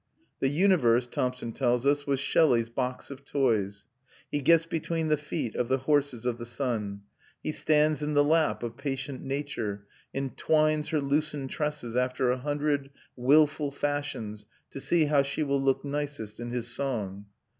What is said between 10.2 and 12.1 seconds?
twines her loosened tresses